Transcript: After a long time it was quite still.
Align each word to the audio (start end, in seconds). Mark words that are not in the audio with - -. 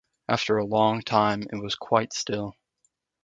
After 0.27 0.57
a 0.57 0.65
long 0.65 1.03
time 1.03 1.43
it 1.43 1.57
was 1.61 1.75
quite 1.75 2.11
still. 2.11 2.55